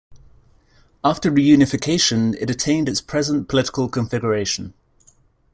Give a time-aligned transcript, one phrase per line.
[1.03, 4.73] After reunification it attained its present political configuration.